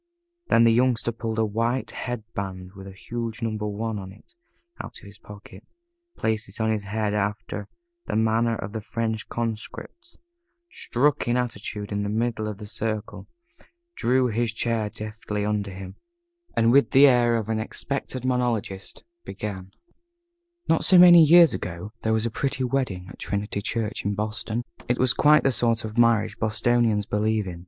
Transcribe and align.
Then 0.47 0.63
the 0.63 0.73
Youngster 0.73 1.11
pulled 1.11 1.37
a 1.37 1.45
white 1.45 1.91
head 1.91 2.23
band 2.33 2.71
with 2.73 2.87
a 2.87 2.91
huge 2.91 3.43
"Number 3.43 3.67
One" 3.67 3.99
on 3.99 4.11
it, 4.11 4.33
out 4.83 4.97
of 4.99 5.05
his 5.05 5.19
pocket, 5.19 5.63
placed 6.17 6.49
it 6.49 6.59
on 6.59 6.71
his 6.71 6.85
head 6.85 7.13
after 7.13 7.67
the 8.07 8.15
manner 8.15 8.55
of 8.55 8.73
the 8.73 8.81
French 8.81 9.29
Conscripts, 9.29 10.17
struck 10.71 11.27
an 11.27 11.37
attitude 11.37 11.91
in 11.91 12.01
the 12.01 12.09
middle 12.09 12.47
of 12.47 12.57
the 12.57 12.65
circle, 12.65 13.27
drew 13.95 14.25
his 14.29 14.51
chair 14.53 14.89
deftly 14.89 15.45
under 15.45 15.69
him, 15.69 15.97
and 16.57 16.71
with 16.71 16.89
the 16.89 17.05
air 17.05 17.35
of 17.35 17.47
an 17.47 17.59
experienced 17.59 18.25
monologist 18.25 19.03
began: 19.23 19.69
Not 20.67 20.83
so 20.83 20.97
very 20.97 21.11
many 21.11 21.23
years 21.25 21.53
ago 21.53 21.91
there 22.01 22.11
was 22.11 22.25
a 22.25 22.31
pretty 22.31 22.63
wedding 22.63 23.07
at 23.09 23.19
Trinity 23.19 23.61
Church 23.61 24.03
in 24.03 24.15
Boston. 24.15 24.63
It 24.87 24.97
was 24.97 25.13
quite 25.13 25.43
the 25.43 25.51
sort 25.51 25.85
of 25.85 25.95
marriage 25.99 26.39
Bostonians 26.39 27.05
believe 27.05 27.45
in. 27.45 27.59